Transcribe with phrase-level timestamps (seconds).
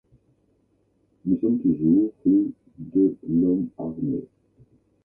[1.25, 4.23] Nous sommes toujours rue de l’Homme-Armé.